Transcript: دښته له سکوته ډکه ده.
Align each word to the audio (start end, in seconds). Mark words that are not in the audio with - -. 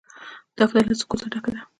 دښته 0.57 0.79
له 0.87 0.93
سکوته 0.99 1.25
ډکه 1.33 1.49
ده. 1.53 1.61